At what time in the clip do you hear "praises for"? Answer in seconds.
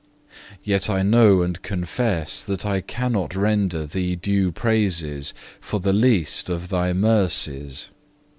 4.51-5.79